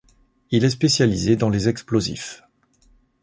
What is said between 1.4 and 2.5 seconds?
les explosifs.